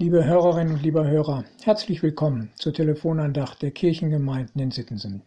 [0.00, 5.22] Liebe Hörerinnen und lieber Hörer, herzlich willkommen zur Telefonandacht der Kirchengemeinden in Sittensen.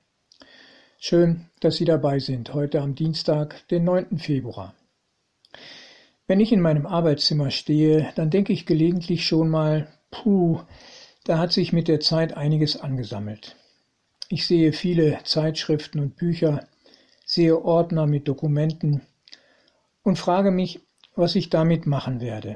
[0.98, 4.18] Schön, dass Sie dabei sind, heute am Dienstag, den 9.
[4.18, 4.74] Februar.
[6.26, 10.62] Wenn ich in meinem Arbeitszimmer stehe, dann denke ich gelegentlich schon mal, puh,
[11.26, 13.58] da hat sich mit der Zeit einiges angesammelt.
[14.30, 16.66] Ich sehe viele Zeitschriften und Bücher,
[17.26, 19.02] sehe Ordner mit Dokumenten
[20.02, 20.80] und frage mich,
[21.14, 22.56] was ich damit machen werde.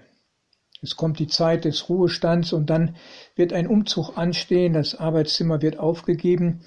[0.82, 2.96] Es kommt die Zeit des Ruhestands und dann
[3.36, 6.62] wird ein Umzug anstehen, das Arbeitszimmer wird aufgegeben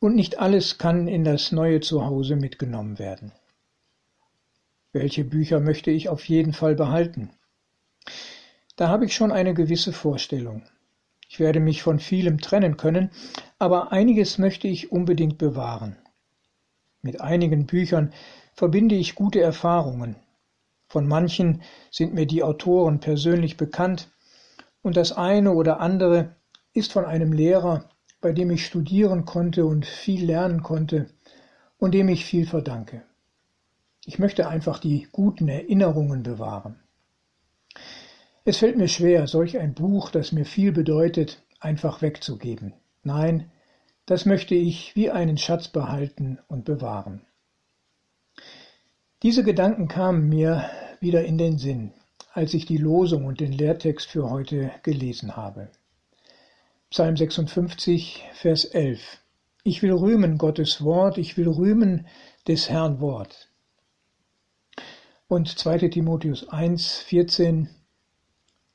[0.00, 3.32] und nicht alles kann in das neue Zuhause mitgenommen werden.
[4.92, 7.30] Welche Bücher möchte ich auf jeden Fall behalten?
[8.76, 10.62] Da habe ich schon eine gewisse Vorstellung.
[11.28, 13.10] Ich werde mich von vielem trennen können,
[13.58, 15.96] aber einiges möchte ich unbedingt bewahren.
[17.02, 18.12] Mit einigen Büchern
[18.54, 20.16] verbinde ich gute Erfahrungen,
[20.90, 24.10] von manchen sind mir die Autoren persönlich bekannt,
[24.82, 26.34] und das eine oder andere
[26.72, 27.88] ist von einem Lehrer,
[28.20, 31.08] bei dem ich studieren konnte und viel lernen konnte
[31.78, 33.02] und dem ich viel verdanke.
[34.04, 36.80] Ich möchte einfach die guten Erinnerungen bewahren.
[38.44, 42.72] Es fällt mir schwer, solch ein Buch, das mir viel bedeutet, einfach wegzugeben.
[43.04, 43.50] Nein,
[44.06, 47.20] das möchte ich wie einen Schatz behalten und bewahren.
[49.22, 50.70] Diese Gedanken kamen mir
[51.00, 51.92] wieder in den Sinn,
[52.32, 55.70] als ich die Losung und den Lehrtext für heute gelesen habe.
[56.90, 59.00] Psalm 56, Vers 11.
[59.64, 62.06] Ich will rühmen Gottes Wort, ich will rühmen
[62.46, 63.48] des Herrn Wort.
[65.26, 65.88] Und 2.
[65.88, 67.68] Timotheus 1, 14.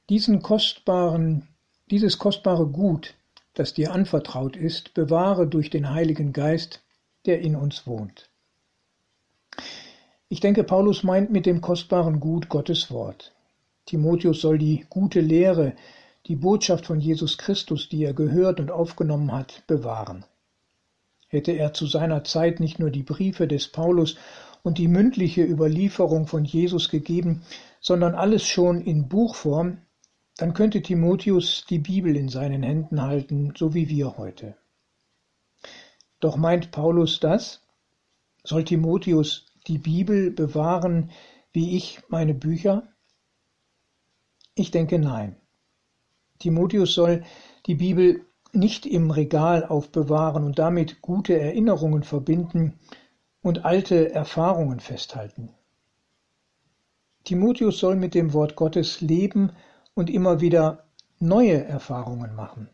[0.10, 1.48] Diesen kostbaren,
[1.92, 3.16] dieses kostbare Gut,
[3.54, 6.82] das dir anvertraut ist, bewahre durch den Heiligen Geist,
[7.26, 8.30] der in uns wohnt.
[10.36, 13.34] Ich denke, Paulus meint mit dem kostbaren Gut Gottes Wort.
[13.86, 15.78] Timotheus soll die gute Lehre,
[16.26, 20.26] die Botschaft von Jesus Christus, die er gehört und aufgenommen hat, bewahren.
[21.30, 24.18] Hätte er zu seiner Zeit nicht nur die Briefe des Paulus
[24.62, 27.44] und die mündliche Überlieferung von Jesus gegeben,
[27.80, 29.78] sondern alles schon in Buchform,
[30.36, 34.58] dann könnte Timotheus die Bibel in seinen Händen halten, so wie wir heute.
[36.20, 37.62] Doch meint Paulus das?
[38.44, 41.12] Soll Timotheus die Bibel bewahren
[41.52, 42.84] wie ich meine Bücher?
[44.56, 45.38] Ich denke nein.
[46.40, 47.24] Timotheus soll
[47.66, 52.80] die Bibel nicht im Regal aufbewahren und damit gute Erinnerungen verbinden
[53.42, 55.54] und alte Erfahrungen festhalten.
[57.24, 59.52] Timotheus soll mit dem Wort Gottes leben
[59.94, 60.86] und immer wieder
[61.20, 62.70] neue Erfahrungen machen.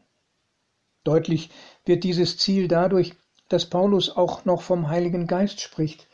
[1.03, 1.49] Deutlich
[1.85, 3.13] wird dieses Ziel dadurch,
[3.47, 6.07] dass Paulus auch noch vom Heiligen Geist spricht,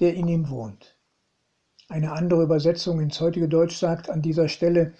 [0.00, 0.96] der in ihm wohnt.
[1.88, 4.94] Eine andere Übersetzung ins heutige Deutsch sagt an dieser Stelle,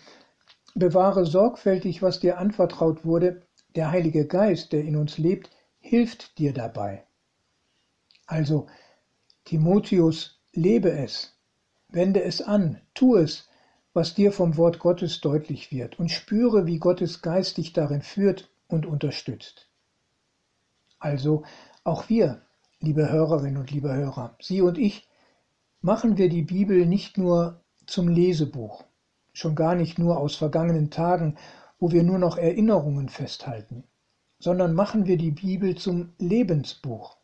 [0.75, 3.43] bewahre sorgfältig, was dir anvertraut wurde,
[3.75, 7.05] der Heilige Geist, der in uns lebt, hilft dir dabei.
[8.27, 8.67] Also,
[9.45, 11.37] Timotheus, lebe es,
[11.89, 13.49] wende es an, tu es,
[13.93, 18.51] was dir vom Wort Gottes deutlich wird, und spüre, wie Gottes Geist dich darin führt
[18.69, 19.69] und unterstützt.
[20.99, 21.45] Also,
[21.83, 22.43] auch wir
[22.83, 25.07] liebe Hörerinnen und liebe Hörer, Sie und ich,
[25.83, 28.85] machen wir die Bibel nicht nur zum Lesebuch,
[29.35, 31.37] schon gar nicht nur aus vergangenen Tagen,
[31.79, 33.85] wo wir nur noch Erinnerungen festhalten,
[34.39, 37.19] sondern machen wir die Bibel zum Lebensbuch.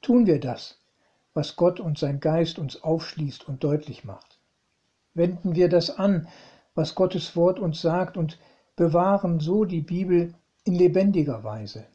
[0.00, 0.80] Tun wir das,
[1.34, 4.38] was Gott und sein Geist uns aufschließt und deutlich macht.
[5.12, 6.28] Wenden wir das an,
[6.74, 8.38] was Gottes Wort uns sagt und
[8.74, 10.34] bewahren so die Bibel
[10.64, 11.86] in lebendiger Weise.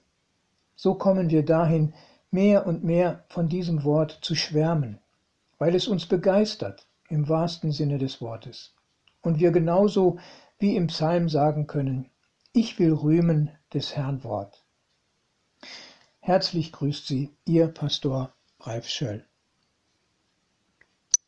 [0.76, 1.94] So kommen wir dahin,
[2.34, 5.00] mehr und mehr von diesem Wort zu schwärmen,
[5.60, 8.74] weil es uns begeistert im wahrsten Sinne des Wortes.
[9.22, 10.20] Und wir genauso
[10.60, 12.10] wie im Psalm sagen können,
[12.52, 14.64] ich will rühmen des Herrn Wort.
[16.20, 19.26] Herzlich grüßt Sie, Ihr Pastor Ralf Schöll.